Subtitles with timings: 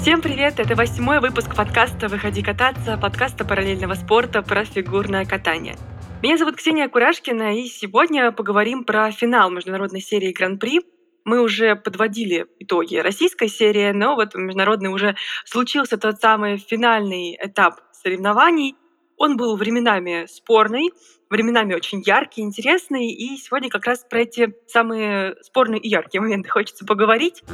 [0.00, 0.58] Всем привет!
[0.58, 5.76] Это восьмой выпуск подкаста «Выходи кататься», подкаста параллельного спорта про фигурное катание.
[6.22, 10.80] Меня зовут Ксения Курашкина, и сегодня поговорим про финал международной серии Гран-при.
[11.26, 17.80] Мы уже подводили итоги российской серии, но вот международный уже случился тот самый финальный этап
[17.92, 18.76] соревнований.
[19.18, 20.92] Он был временами спорный,
[21.28, 26.48] временами очень яркий, интересный, и сегодня как раз про эти самые спорные и яркие моменты
[26.48, 27.44] хочется поговорить.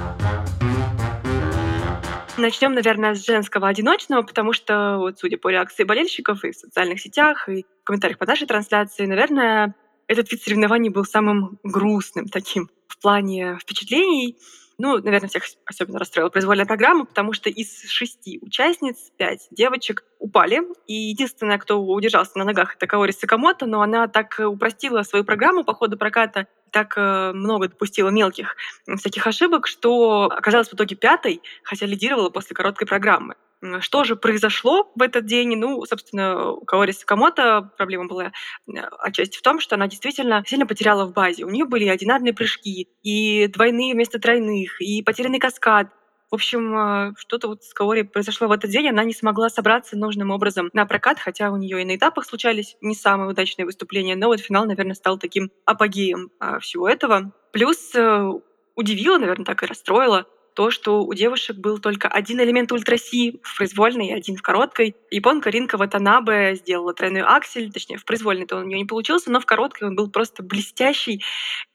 [2.39, 7.01] Начнем, наверное, с женского одиночного, потому что, вот, судя по реакции болельщиков и в социальных
[7.01, 9.75] сетях, и в комментариях под нашей трансляции, наверное,
[10.07, 14.37] этот вид соревнований был самым грустным таким в плане впечатлений.
[14.79, 20.61] Ну, наверное, всех особенно расстроила произвольная программа, потому что из шести участниц пять девочек упали.
[20.87, 25.65] И единственная, кто удержался на ногах, это Каори Сакамото, но она так упростила свою программу
[25.65, 28.55] по ходу проката, так э, много допустила мелких
[28.99, 33.35] всяких ошибок, что оказалась в итоге пятой, хотя лидировала после короткой программы.
[33.81, 35.57] Что же произошло в этот день?
[35.57, 40.67] Ну, собственно, у Каори Сакамото проблема была э, отчасти в том, что она действительно сильно
[40.67, 41.45] потеряла в базе.
[41.45, 45.89] У нее были одинарные прыжки, и двойные вместо тройных, и потерянный каскад.
[46.31, 48.91] В общем, э, что-то вот с Каори произошло в этот день.
[48.91, 52.77] Она не смогла собраться нужным образом на прокат, хотя у нее и на этапах случались
[52.83, 54.17] не самые удачные выступления.
[54.17, 57.33] Но вот финал, наверное, стал таким апогеем а, всего этого.
[57.53, 58.33] Плюс э,
[58.75, 60.27] удивило, наверное, так и расстроило
[60.57, 64.97] то, что у девушек был только один элемент ультраси в произвольной и один в короткой.
[65.11, 69.39] Японка Ринка Ватанабе сделала тройной аксель, точнее, в произвольной-то он у нее не получился, но
[69.39, 71.23] в короткой он был просто блестящий.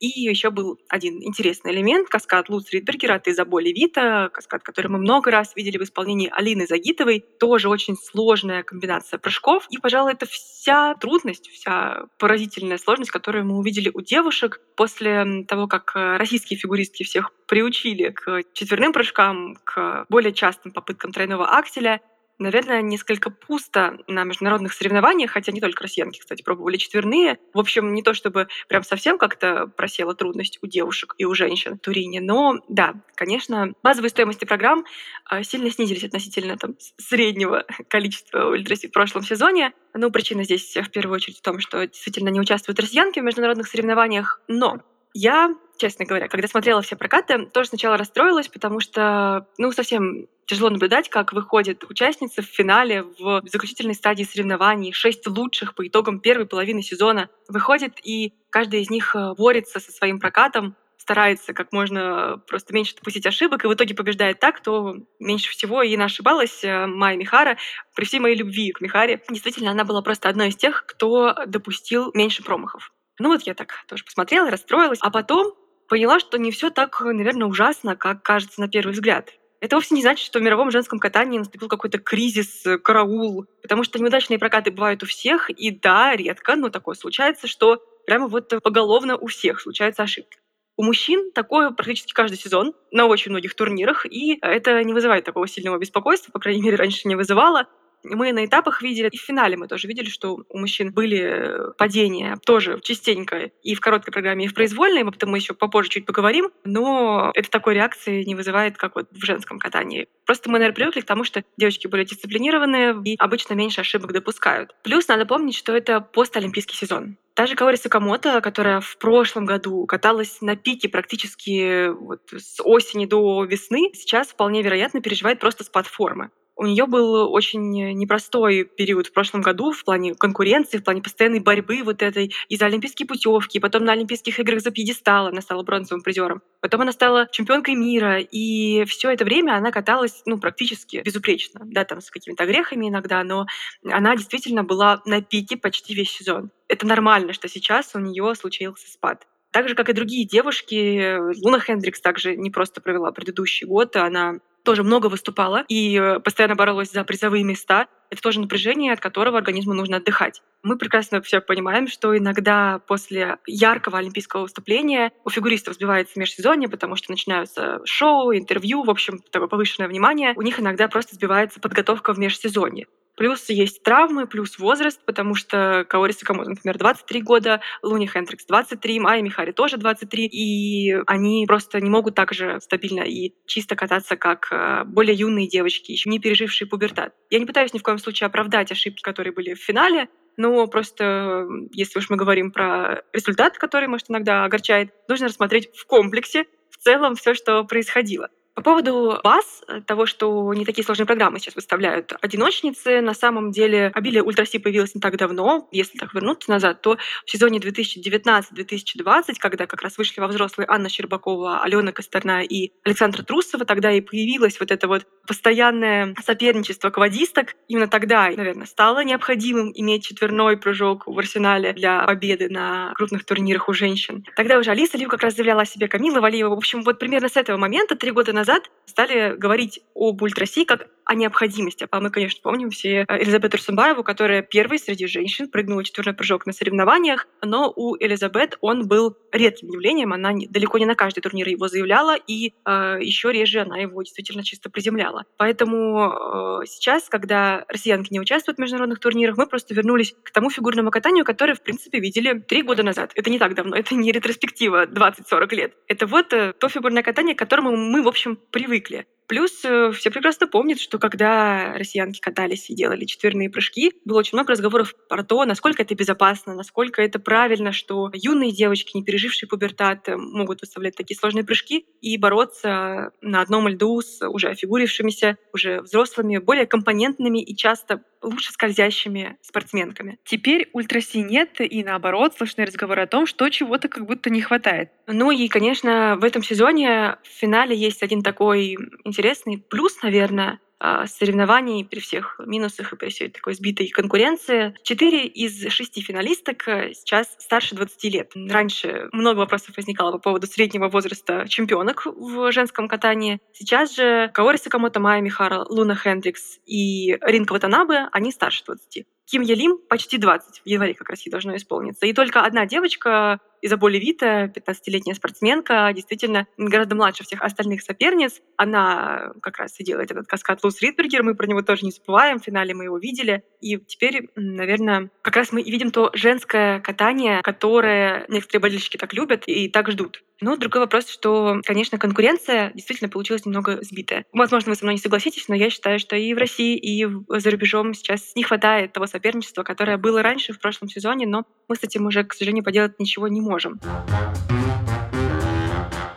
[0.00, 4.98] И еще был один интересный элемент— каскад Луц Ридбергера от Изаболи Вита, каскад, который мы
[4.98, 7.24] много раз видели в исполнении Алины Загитовой.
[7.38, 9.64] Тоже очень сложная комбинация прыжков.
[9.70, 15.68] И, пожалуй, это вся трудность, вся поразительная сложность, которую мы увидели у девушек после того,
[15.68, 22.00] как э, российские фигуристки всех приучили к четверным прыжкам, к более частым попыткам тройного акселя.
[22.38, 27.38] Наверное, несколько пусто на международных соревнованиях, хотя не только россиянки, кстати, пробовали четверные.
[27.52, 31.74] В общем, не то чтобы прям совсем как-то просела трудность у девушек и у женщин
[31.74, 34.86] в Турине, но да, конечно, базовые стоимости программ
[35.26, 39.74] а, сильно снизились относительно там, среднего количества ультраси в прошлом сезоне.
[39.92, 43.68] Ну, причина здесь в первую очередь в том, что действительно не участвуют россиянки в международных
[43.68, 44.80] соревнованиях, но
[45.14, 50.70] я, честно говоря, когда смотрела все прокаты, тоже сначала расстроилась, потому что, ну, совсем тяжело
[50.70, 54.92] наблюдать, как выходит участница в финале в заключительной стадии соревнований.
[54.92, 59.90] Шесть лучших по итогам первой половины сезона выходит, и каждая из них э, борется со
[59.90, 64.94] своим прокатом, старается как можно просто меньше допустить ошибок, и в итоге побеждает так, кто
[65.18, 67.58] меньше всего и ошибалась, э, Майя Михара.
[67.96, 72.12] При всей моей любви к Михаре, действительно, она была просто одной из тех, кто допустил
[72.14, 72.92] меньше промахов.
[73.18, 75.54] Ну вот я так тоже посмотрела, расстроилась, а потом
[75.92, 79.34] поняла, что не все так, наверное, ужасно, как кажется на первый взгляд.
[79.60, 83.84] Это вовсе не значит, что в мировом женском катании наступил какой-то кризис, э, караул, потому
[83.84, 88.54] что неудачные прокаты бывают у всех, и да, редко, но такое случается, что прямо вот
[88.62, 90.38] поголовно у всех случаются ошибки.
[90.78, 95.46] У мужчин такое практически каждый сезон на очень многих турнирах, и это не вызывает такого
[95.46, 97.66] сильного беспокойства, по крайней мере, раньше не вызывало.
[98.04, 101.72] Мы на этапах видели, и в финале мы тоже видели, что у мужчин были э,
[101.78, 105.90] падения тоже частенько и в короткой программе, и в произвольной, об этом мы еще попозже
[105.90, 110.08] чуть поговорим, но это такой реакции не вызывает, как вот в женском катании.
[110.26, 114.74] Просто мы, наверное, привыкли к тому, что девочки более дисциплинированные и обычно меньше ошибок допускают.
[114.82, 117.16] Плюс надо помнить, что это постолимпийский сезон.
[117.34, 123.06] Та же Каори Сакамото, которая в прошлом году каталась на пике практически вот с осени
[123.06, 126.30] до весны, сейчас вполне вероятно переживает просто спад формы.
[126.54, 131.40] У нее был очень непростой период в прошлом году в плане конкуренции, в плане постоянной
[131.40, 135.62] борьбы вот этой и за олимпийские путевки, потом на Олимпийских играх за пьедестал она стала
[135.62, 141.02] бронзовым призером, потом она стала чемпионкой мира, и все это время она каталась ну, практически
[141.04, 143.46] безупречно, да, там с какими-то грехами иногда, но
[143.90, 146.50] она действительно была на пике почти весь сезон.
[146.68, 149.26] Это нормально, что сейчас у нее случился спад.
[149.52, 154.38] Так же, как и другие девушки, Луна Хендрикс также не просто провела предыдущий год, она
[154.62, 157.86] тоже много выступала и э, постоянно боролась за призовые места.
[158.10, 160.42] Это тоже напряжение, от которого организму нужно отдыхать.
[160.62, 166.96] Мы прекрасно все понимаем, что иногда после яркого олимпийского выступления у фигуристов сбивается межсезонье, потому
[166.96, 170.34] что начинаются шоу, интервью, в общем, такое повышенное внимание.
[170.36, 172.86] У них иногда просто сбивается подготовка в межсезонье.
[173.16, 179.00] Плюс есть травмы, плюс возраст, потому что Каори Сакамото, например, 23 года, Луни Хендрикс 23,
[179.00, 184.16] Майя Михари тоже 23, и они просто не могут так же стабильно и чисто кататься,
[184.16, 187.14] как э, более юные девочки, еще не пережившие пубертат.
[187.30, 191.46] Я не пытаюсь ни в коем случае оправдать ошибки, которые были в финале, но просто,
[191.72, 196.78] если уж мы говорим про результат, который, может, иногда огорчает, нужно рассмотреть в комплексе в
[196.78, 198.30] целом все, что происходило.
[198.54, 203.50] По поводу баз, э, того, что не такие сложные программы сейчас выставляют одиночницы, на самом
[203.50, 205.68] деле обилие ультраси появилось не так давно.
[205.72, 210.90] Если так вернуться назад, то в сезоне 2019-2020, когда как раз вышли во взрослые Анна
[210.90, 217.54] Щербакова, Алена Косторна и Александра Трусова, тогда и появилось вот это вот постоянное соперничество квадисток.
[217.68, 223.70] Именно тогда, наверное, стало необходимым иметь четверной прыжок в арсенале для победы на крупных турнирах
[223.70, 224.26] у женщин.
[224.36, 226.50] Тогда уже Алиса Лив как раз заявляла о себе Камила Валиева.
[226.50, 230.64] В общем, вот примерно с этого момента, три года назад, назад стали говорить об ультраси
[230.66, 231.86] как о необходимости.
[231.90, 236.46] А мы, конечно, помним все э, Элизабет Урсумбаеву, которая первой среди женщин прыгнула четверной прыжок
[236.46, 241.48] на соревнованиях, но у Элизабет он был редким явлением, она далеко не на каждый турнир
[241.48, 245.24] его заявляла, и э, еще реже она его действительно чисто приземляла.
[245.36, 250.50] Поэтому э, сейчас, когда россиянки не участвуют в международных турнирах, мы просто вернулись к тому
[250.50, 253.12] фигурному катанию, которое, в принципе, видели три года назад.
[253.14, 255.74] Это не так давно, это не ретроспектива 20-40 лет.
[255.88, 259.06] Это вот э, то фигурное катание, к которому мы, в общем, привыкли мотоцикле.
[259.32, 264.36] Плюс э, все прекрасно помнят, что когда россиянки катались и делали четверные прыжки, было очень
[264.36, 269.48] много разговоров про то, насколько это безопасно, насколько это правильно, что юные девочки, не пережившие
[269.48, 275.38] пубертат, э, могут выставлять такие сложные прыжки и бороться на одном льду с уже офигурившимися,
[275.54, 280.18] уже взрослыми, более компонентными и часто лучше скользящими спортсменками.
[280.24, 284.90] Теперь ультраси нет, и наоборот, слышны разговоры о том, что чего-то как будто не хватает.
[285.06, 289.21] Ну и, конечно, в этом сезоне в финале есть один такой интересный
[289.68, 294.74] плюс, наверное, а, соревнований при всех минусах и при всей такой сбитой конкуренции.
[294.82, 298.32] Четыре из шести финалисток э, сейчас старше 20 лет.
[298.34, 303.38] Раньше много вопросов возникало по поводу среднего возраста чемпионок в женском катании.
[303.52, 309.06] Сейчас же Каори Сакамото, Майя Михара, Луна Хендрикс и Ринка Ватанабе, они старше 20.
[309.26, 312.06] Ким Ялим почти 20, в январе как раз ей должно исполниться.
[312.06, 318.40] И только одна девочка Изаболи Вита, 15-летняя спортсменка, действительно гораздо младше всех остальных соперниц.
[318.56, 322.40] Она как раз и делает этот каскад Лус Ридбергер, мы про него тоже не забываем,
[322.40, 323.44] в финале мы его видели.
[323.60, 329.14] И теперь, наверное, как раз мы и видим то женское катание, которое некоторые болельщики так
[329.14, 330.24] любят и так ждут.
[330.40, 334.24] Но другой вопрос, что, конечно, конкуренция действительно получилась немного сбитая.
[334.32, 337.50] Возможно, вы со мной не согласитесь, но я считаю, что и в России, и за
[337.52, 341.82] рубежом сейчас не хватает того соперничества, которое было раньше в прошлом сезоне, но мы с
[341.84, 343.80] этим уже, к сожалению, поделать ничего не можем.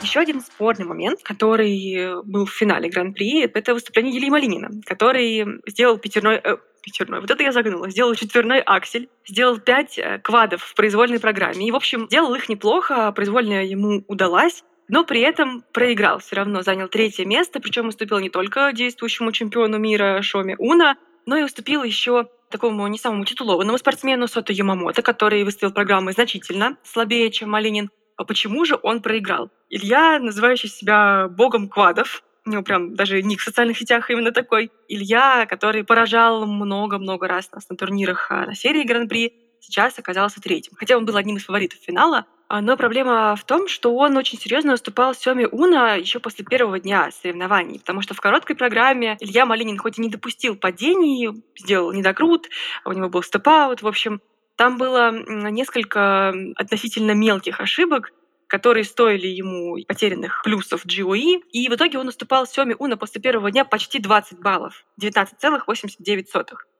[0.02, 5.98] Еще один спорный момент, который был в финале Гран-при, это выступление Ильи Малинина, который сделал
[5.98, 10.76] пятерной, э, пятерной, вот это я загнула, сделал четверной аксель, сделал пять э, квадов в
[10.76, 11.68] произвольной программе.
[11.68, 16.62] И, в общем, делал их неплохо, произвольная ему удалась, но при этом проиграл, все равно
[16.62, 21.84] занял третье место, причем уступил не только действующему чемпиону мира Шоме Уна, но и уступил
[21.84, 27.90] еще такому не самому титулованному спортсмену Сото Ямамото, который выставил программы значительно слабее, чем Малинин.
[28.18, 29.50] А почему же он проиграл?
[29.70, 34.72] Илья, называющий себя богом квадов, у него прям даже ник в социальных сетях именно такой.
[34.88, 40.76] Илья, который поражал много-много раз нас на турнирах а, на серии Гран-при, сейчас оказался третьим.
[40.78, 44.38] Хотя он был одним из фаворитов финала, а, но проблема в том, что он очень
[44.40, 49.46] серьезно уступал Сёме Уна еще после первого дня соревнований, потому что в короткой программе Илья
[49.46, 52.48] Малинин хоть и не допустил падений, сделал недокрут,
[52.86, 54.22] у него был степ-аут, в общем,
[54.56, 58.12] там было несколько относительно мелких ошибок,
[58.48, 63.52] которые стоили ему потерянных плюсов GOE, и в итоге он уступал Сёме Уна после первого
[63.52, 66.26] дня почти 20 баллов, 19,89.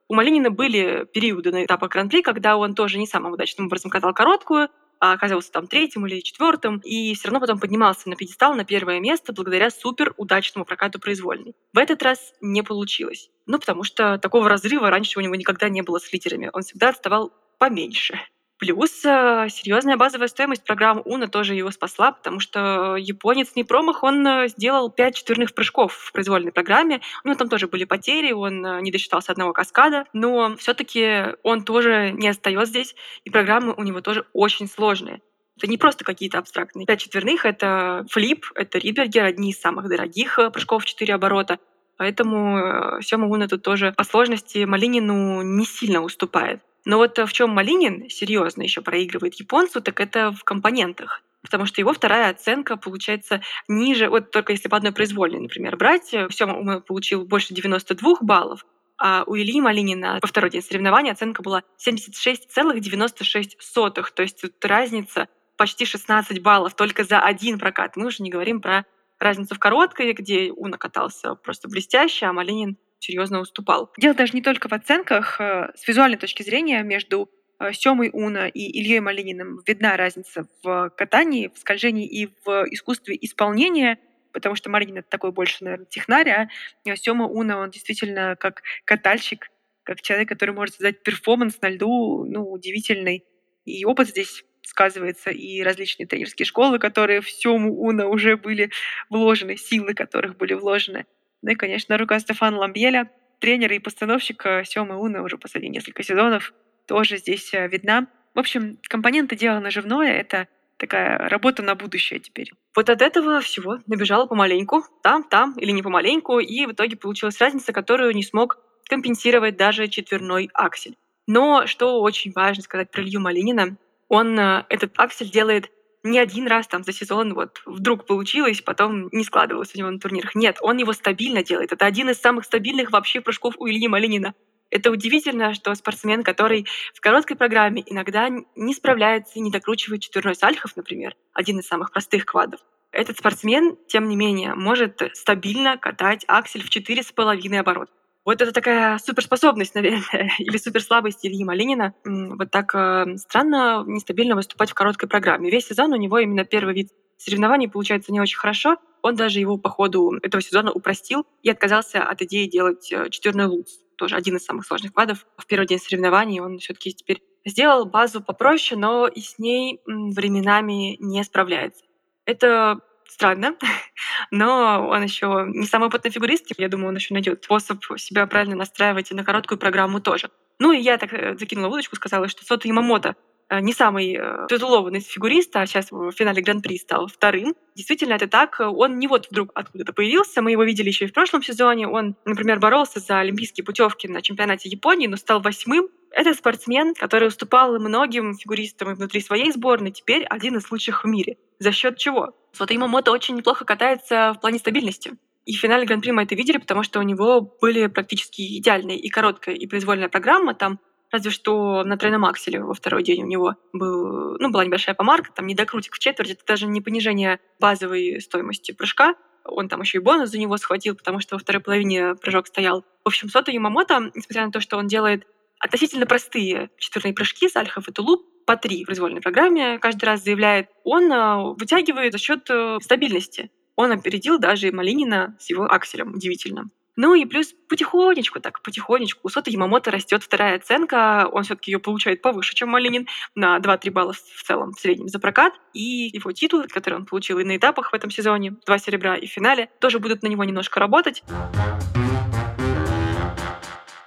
[0.08, 4.14] У Малинина были периоды на этапах Гран-при, когда он тоже не самым удачным образом катал
[4.14, 9.00] короткую, оказывался там третьим или четвертым, и все равно потом поднимался на пьедестал на первое
[9.00, 11.54] место благодаря супер удачному прокату произвольной.
[11.72, 13.30] В этот раз не получилось.
[13.46, 16.50] Ну, потому что такого разрыва раньше у него никогда не было с лидерами.
[16.52, 18.20] Он всегда отставал поменьше.
[18.58, 24.02] Плюс э, серьезная базовая стоимость программы Уна тоже его спасла, потому что японец не промах,
[24.02, 27.02] он э, сделал 5 четверных прыжков в произвольной программе.
[27.24, 32.12] Ну, там тоже были потери, он э, не досчитался одного каскада, но все-таки он тоже
[32.12, 32.94] не отстает здесь,
[33.24, 35.20] и программы у него тоже очень сложные.
[35.58, 36.86] Это не просто какие-то абстрактные.
[36.86, 41.58] Пять четверных— это флип, это ридбергер, одни из самых дорогих прыжков в четыре оборота.
[41.98, 46.62] Поэтому Сёма Уна тут тоже по сложности Малинину не сильно уступает.
[46.86, 51.66] Но вот э, в чем Малинин серьезно еще проигрывает японцу, так это в компонентах потому
[51.66, 56.26] что его вторая оценка получается ниже, вот только если по одной произвольной, например, брать, э,
[56.28, 58.66] все он получил больше 92 баллов,
[58.98, 65.28] а у Ильи Малинина во второй день соревнования оценка была 76,96, то есть тут разница
[65.56, 67.96] почти 16 баллов только за один прокат.
[67.96, 68.84] Мы уже не говорим про
[69.20, 73.92] разницу в короткой, где Уна катался просто блестяще, а Малинин серьезно уступал.
[73.98, 75.40] Дело даже не только в оценках.
[75.40, 80.90] Э, с визуальной точки зрения между э, Семой Уна и Ильей Малининым видна разница в
[80.96, 83.98] катании, в скольжении и в искусстве исполнения,
[84.32, 86.48] потому что Марин это такой больше, наверное, технарь, а
[86.96, 89.50] Сёма Уна, он действительно как катальщик,
[89.82, 93.24] как человек, который может создать перформанс на льду, ну, удивительный.
[93.64, 98.70] И опыт здесь сказывается, и различные тренерские школы, которые в Сёму Уна уже были
[99.08, 101.06] вложены, силы которых были вложены.
[101.46, 106.02] Ну и, конечно, рука Стефана Ламбьеля, тренер и постановщик э, Сёмы Уна уже последние несколько
[106.02, 106.52] сезонов,
[106.88, 108.08] тоже здесь э, видна.
[108.34, 112.50] В общем, компоненты дела наживное— это такая работа на будущее теперь.
[112.74, 117.40] Вот от этого всего набежала помаленьку, там, там или не помаленьку, и в итоге получилась
[117.40, 120.96] разница, которую не смог компенсировать даже четверной аксель.
[121.28, 123.76] Но что очень важно сказать про Илью Малинина,
[124.08, 125.70] он э, этот аксель делает
[126.06, 129.98] не один раз там за сезон вот вдруг получилось, потом не складывалось у него на
[129.98, 130.34] турнирах.
[130.34, 131.72] Нет, он его стабильно делает.
[131.72, 134.34] Это один из самых стабильных вообще прыжков у Ильи Малинина.
[134.70, 140.34] Это удивительно, что спортсмен, который в короткой программе иногда не справляется и не докручивает четверной
[140.34, 142.60] сальхов, например, один из самых простых квадов,
[142.90, 147.90] этот спортсмен, тем не менее, может стабильно катать аксель в четыре с половиной оборот.
[148.26, 151.94] Вот это такая суперспособность, наверное, или суперслабость Ильи Малинина.
[152.04, 155.48] Вот так э, странно, нестабильно выступать в короткой программе.
[155.48, 158.78] Весь сезон у него именно первый вид соревнований получается не очень хорошо.
[159.00, 163.46] Он даже его по ходу этого сезона упростил и отказался от идеи делать э, четверной
[163.46, 165.24] луц тоже один из самых сложных квадов.
[165.38, 169.80] В первый день соревнований он все таки теперь сделал базу попроще, но и с ней
[169.86, 171.84] временами не справляется.
[172.24, 173.56] Это странно,
[174.30, 176.46] но он еще не самый опытный фигурист.
[176.56, 180.30] Я думаю, он еще найдет способ себя правильно настраивать и на короткую программу тоже.
[180.58, 183.16] Ну и я так э, закинула удочку, сказала, что Сота Ямамото
[183.50, 187.54] не самый э, титулованный фигурист, а сейчас в финале Гран-при стал вторым.
[187.74, 188.60] Действительно, это так.
[188.60, 190.42] Он не вот вдруг откуда-то появился.
[190.42, 191.86] Мы его видели еще и в прошлом сезоне.
[191.86, 195.88] Он, например, боролся за олимпийские путевки на чемпионате Японии, но стал восьмым.
[196.10, 201.36] Это спортсмен, который уступал многим фигуристам внутри своей сборной, теперь один из лучших в мире.
[201.58, 202.34] За счет чего?
[202.52, 205.12] Сото Имамото очень неплохо катается в плане стабильности.
[205.44, 209.08] И в финале Гран-при мы это видели, потому что у него были практически идеальная и
[209.08, 210.54] короткая, и произвольная программа.
[210.54, 210.80] Там
[211.16, 215.32] Разве что на тройном акселе во второй день у него был, ну, была небольшая помарка,
[215.32, 219.14] там недокрутик в четверть, это даже не понижение базовой стоимости прыжка,
[219.46, 222.82] он там еще и бонус за него схватил, потому что во второй половине прыжок стоял.
[223.02, 225.26] В общем, Сото Ямамото, несмотря на то, что он делает
[225.58, 230.22] относительно простые четверные прыжки с альхов и тулуп, по три в произвольной программе каждый раз
[230.22, 233.50] заявляет, он а, вытягивает за счет э, стабильности.
[233.74, 236.68] Он опередил даже Малинина с его акселем, удивительно.
[236.96, 241.78] Ну и плюс потихонечку, так потихонечку у Сота Ямамото растет вторая оценка, он все-таки ее
[241.78, 245.52] получает повыше, чем Малинин, на 2-3 балла в целом в среднем за прокат.
[245.74, 249.26] И его титул, который он получил и на этапах в этом сезоне, два серебра и
[249.26, 251.22] в финале, тоже будут на него немножко работать.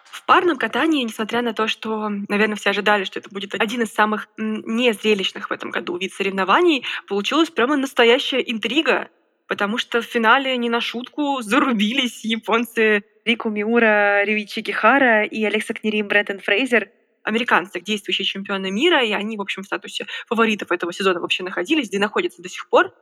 [0.03, 3.93] В парном катании, несмотря на то, что, наверное, все ожидали, что это будет один из
[3.93, 9.09] самых незрелищных в этом году вид соревнований, получилась прямо настоящая интрига
[9.49, 15.73] потому что в финале не на шутку зарубились японцы Рику Миура, Рюичи Кихара и Алекса
[15.73, 16.89] Книрим Брэттон Фрейзер.
[17.23, 21.89] Американцы, действующие чемпионы мира, и они, в общем, в статусе фаворитов этого сезона вообще находились,
[21.89, 22.93] где находятся до сих пор.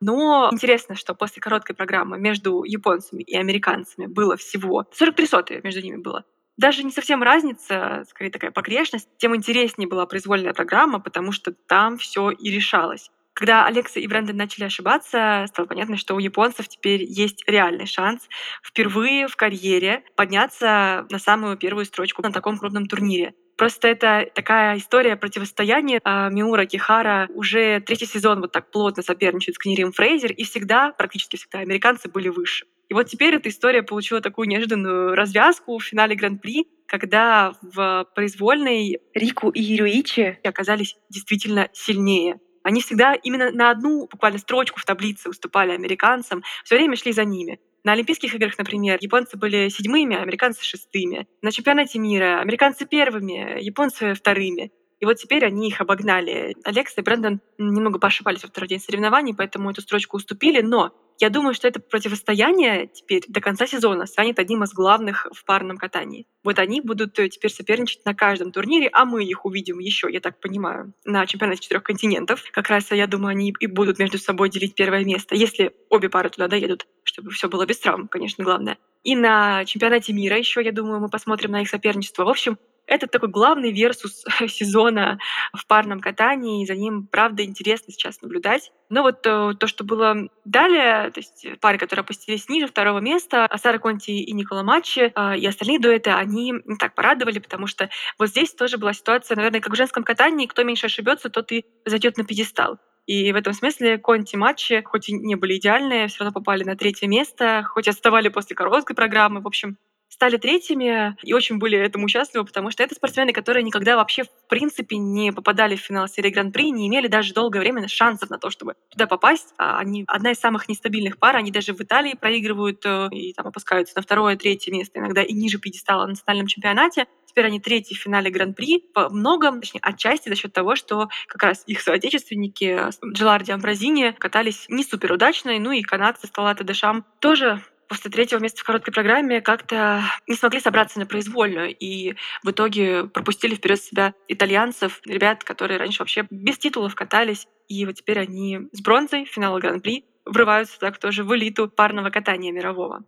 [0.00, 5.80] Но интересно, что после короткой программы между японцами и американцами было всего 43 сотые между
[5.80, 6.24] ними было.
[6.56, 11.96] Даже не совсем разница, скорее такая погрешность, тем интереснее была произвольная программа, потому что там
[11.96, 13.10] все и решалось.
[13.34, 18.28] Когда Алекса и Брэндон начали ошибаться, стало понятно, что у японцев теперь есть реальный шанс
[18.62, 23.34] впервые в карьере подняться на самую первую строчку на таком крупном турнире.
[23.56, 26.00] Просто это такая история противостояния.
[26.04, 30.92] А, Миура Кихара уже третий сезон вот так плотно соперничает с Книрим Фрейзер, и всегда,
[30.92, 32.66] практически всегда, американцы были выше.
[32.88, 39.00] И вот теперь эта история получила такую неожиданную развязку в финале Гран-при, когда в произвольной
[39.14, 42.40] Рику и Юруичи оказались действительно сильнее.
[42.62, 47.24] Они всегда именно на одну буквально строчку в таблице уступали американцам, все время шли за
[47.24, 47.60] ними.
[47.84, 51.26] На Олимпийских играх, например, японцы были седьмыми, а американцы шестыми.
[51.42, 54.70] На чемпионате мира американцы первыми, японцы вторыми.
[55.00, 56.54] И вот теперь они их обогнали.
[56.62, 60.60] Алекс и Брэндон немного поошибались во второй день соревнований, поэтому эту строчку уступили.
[60.60, 65.44] Но я думаю, что это противостояние теперь до конца сезона станет одним из главных в
[65.44, 66.26] парном катании.
[66.44, 70.20] Вот они будут э, теперь соперничать на каждом турнире, а мы их увидим еще, я
[70.20, 72.44] так понимаю, на чемпионате четырех континентов.
[72.52, 76.30] Как раз, я думаю, они и будут между собой делить первое место, если обе пары
[76.30, 78.78] туда доедут, чтобы все было без травм, конечно, главное.
[79.04, 82.24] И на чемпионате мира еще, я думаю, мы посмотрим на их соперничество.
[82.24, 85.18] В общем, это такой главный версус сезона
[85.52, 88.70] в парном катании, и за ним, правда, интересно сейчас наблюдать.
[88.88, 92.98] Но вот то, э, то что было далее, то есть пары, которые опустились ниже второго
[92.98, 97.66] места, Асара Конти и Никола Матчи, э, и остальные дуэты, они не так порадовали, потому
[97.66, 101.52] что вот здесь тоже была ситуация, наверное, как в женском катании, кто меньше ошибется, тот
[101.52, 102.78] и зайдет на пьедестал.
[103.06, 106.76] И в этом смысле конти матчи, хоть и не были идеальные, все равно попали на
[106.76, 109.40] третье место, хоть отставали после короткой программы.
[109.40, 109.76] В общем,
[110.22, 114.28] стали третьими и очень были этому счастливы, потому что это спортсмены, которые никогда вообще в
[114.48, 118.48] принципе не попадали в финал серии Гран-при, не имели даже долгое время шансов на то,
[118.48, 119.52] чтобы туда попасть.
[119.58, 123.48] А они одна из самых нестабильных пар, они даже в Италии проигрывают э, и там
[123.48, 127.08] опускаются на второе, третье место, иногда и ниже пьедестала на национальном чемпионате.
[127.26, 128.78] Теперь они третьи в финале Гран-при.
[128.94, 134.66] По многом, точнее, отчасти за счет того, что как раз их соотечественники Джеларди Амбразини катались
[134.68, 137.60] не супер удачно, ну и канадцы Сталата Дешам тоже
[137.92, 143.04] после третьего места в короткой программе как-то не смогли собраться на произвольную и в итоге
[143.04, 148.60] пропустили вперед себя итальянцев, ребят, которые раньше вообще без титулов катались, и вот теперь они
[148.72, 153.02] с бронзой финала Гран-при врываются так тоже в элиту парного катания мирового.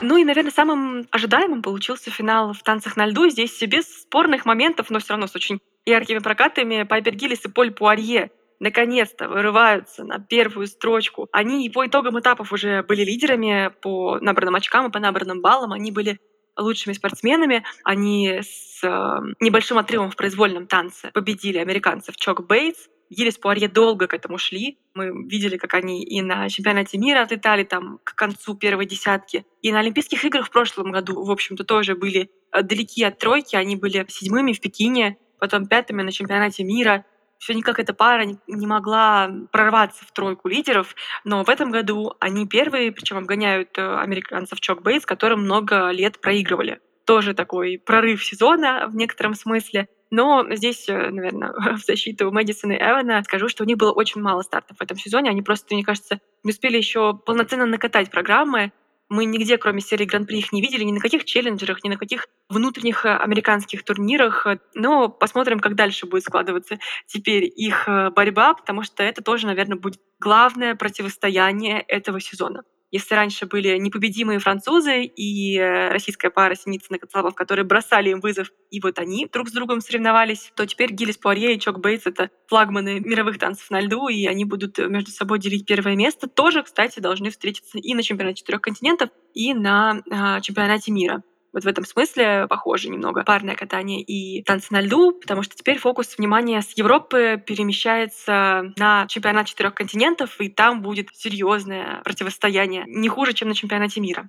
[0.00, 3.28] Ну и, наверное, самым ожидаемым получился финал в танцах на льду.
[3.28, 7.70] Здесь без спорных моментов, но все равно с очень яркими прокатами Пайпер Гиллис и Поль
[7.70, 11.28] Пуарье наконец-то вырываются на первую строчку.
[11.32, 15.72] Они по итогам этапов уже были лидерами по набранным очкам и по набранным баллам.
[15.72, 16.18] Они были
[16.56, 17.64] лучшими спортсменами.
[17.84, 22.88] Они с э, небольшим отрывом в произвольном танце победили американцев Чок Бейтс.
[23.08, 24.78] Гиллис Пуарье долго к этому шли.
[24.94, 29.46] Мы видели, как они и на чемпионате мира отлетали там к концу первой десятки.
[29.62, 33.54] И на Олимпийских играх в прошлом году, в общем-то, тоже были э, далеки от тройки.
[33.54, 37.04] Они были седьмыми в Пекине, потом пятыми на чемпионате мира
[37.38, 42.46] все никак эта пара не могла прорваться в тройку лидеров, но в этом году они
[42.46, 46.80] первые, причем обгоняют э, американцев Чок Бейтс, которым много лет проигрывали.
[47.04, 49.88] Тоже такой прорыв сезона в некотором смысле.
[50.10, 54.20] Но здесь, э, наверное, в защиту Мэдисона и Эвана скажу, что у них было очень
[54.20, 55.30] мало стартов в этом сезоне.
[55.30, 58.72] Они просто, мне кажется, не успели еще полноценно накатать программы.
[59.08, 62.26] Мы нигде, кроме серии Гран-при, их не видели, ни на каких челленджерах, ни на каких
[62.48, 64.46] внутренних э, американских турнирах.
[64.74, 69.78] Но посмотрим, как дальше будет складываться теперь их э, борьба, потому что это тоже, наверное,
[69.78, 72.62] будет главное противостояние этого сезона.
[72.92, 78.52] Если раньше были непобедимые французы и э, российская пара Синицына Коцалов, которые бросали им вызов,
[78.70, 82.30] и вот они друг с другом соревновались, то теперь Гиллис Пуарье и Чок Бейтс— это
[82.46, 86.28] флагманы мировых танцев на льду, и они будут между собой делить первое место.
[86.28, 91.22] Тоже, кстати, должны встретиться и на чемпионате четырех континентов, и на э, чемпионате мира.
[91.56, 95.78] Вот в этом смысле похоже немного парное катание и танцы на льду, потому что теперь
[95.78, 103.08] фокус внимания с Европы перемещается на чемпионат четырех континентов, и там будет серьезное противостояние, не
[103.08, 104.28] хуже, чем на чемпионате мира.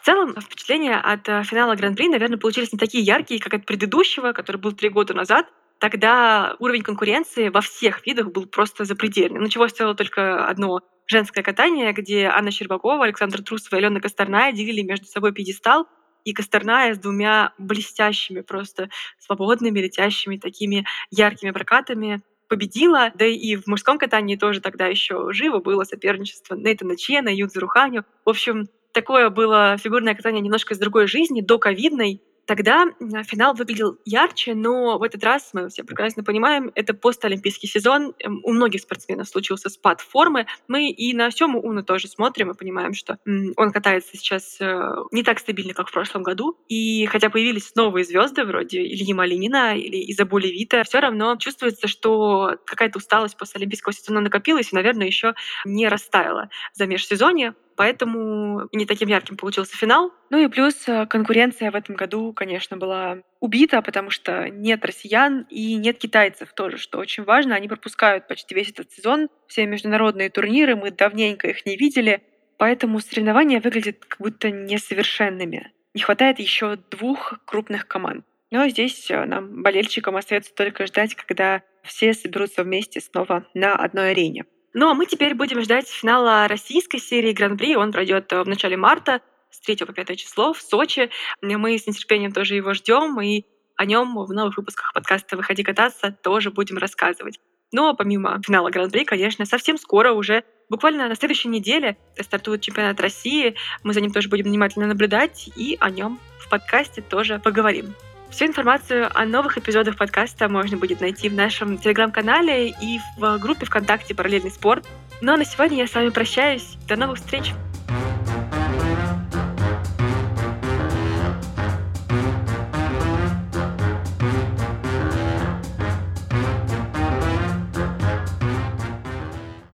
[0.00, 4.32] В целом, впечатления от э, финала Гран-при, наверное, получились не такие яркие, как от предыдущего,
[4.32, 5.46] который был три года назад.
[5.78, 9.38] Тогда уровень конкуренции во всех видах был просто запредельный.
[9.38, 14.52] Ну, чего стоило только одно женское катание, где Анна Щербакова, Александр Трусова и Алена Косторная
[14.52, 15.86] делили между собой пьедестал,
[16.24, 18.88] и Косторная с двумя блестящими, просто
[19.18, 23.10] свободными, летящими, такими яркими прокатами победила.
[23.14, 28.04] Да и в мужском катании тоже тогда еще живо было соперничество Нейтана Чена, Юдзу Руханю.
[28.24, 32.20] В общем, такое было фигурное катание немножко из другой жизни, до ковидной,
[32.52, 32.84] Тогда
[33.24, 38.12] финал выглядел ярче, но в этот раз, мы все прекрасно понимаем, это постолимпийский сезон.
[38.18, 40.44] Эм, у многих спортсменов случился спад формы.
[40.68, 43.16] Мы и на Сему Уну тоже смотрим и понимаем, что
[43.56, 46.58] он катается сейчас э, не так стабильно, как в прошлом году.
[46.68, 52.58] И хотя появились новые звезды вроде Ильи Малинина или Изабули Вита, все равно чувствуется, что
[52.66, 55.32] какая-то усталость после олимпийского сезона накопилась и, наверное, еще
[55.64, 60.12] не растаяла за межсезонье поэтому не таким ярким получился финал.
[60.30, 65.46] Ну и плюс э, конкуренция в этом году, конечно, была убита, потому что нет россиян
[65.50, 67.54] и нет китайцев тоже, что очень важно.
[67.54, 72.22] Они пропускают почти весь этот сезон, все международные турниры, мы давненько их не видели,
[72.58, 75.72] поэтому соревнования выглядят как будто несовершенными.
[75.94, 78.24] Не хватает еще двух крупных команд.
[78.50, 84.10] Но здесь э, нам, болельщикам, остается только ждать, когда все соберутся вместе снова на одной
[84.10, 84.44] арене.
[84.74, 87.76] Ну а мы теперь будем ждать финала российской серии Гран-при.
[87.76, 91.10] Он пройдет э, в начале марта с 3 по 5 число в Сочи.
[91.42, 93.44] Мы с нетерпением тоже его ждем, и
[93.76, 97.38] о нем в новых выпусках подкаста «Выходи кататься» тоже будем рассказывать.
[97.70, 103.54] Но помимо финала Гран-при, конечно, совсем скоро уже, буквально на следующей неделе, стартует чемпионат России.
[103.82, 107.94] Мы за ним тоже будем внимательно наблюдать и о нем в подкасте тоже поговорим.
[108.32, 113.66] Всю информацию о новых эпизодах подкаста можно будет найти в нашем телеграм-канале и в группе
[113.66, 114.88] ВКонтакте «Параллельный спорт».
[115.20, 116.78] Ну а на сегодня я с вами прощаюсь.
[116.88, 117.52] До новых встреч!